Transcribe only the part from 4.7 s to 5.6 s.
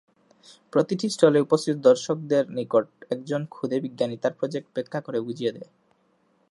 ব্যাখ্যা করে বুঝিয়ে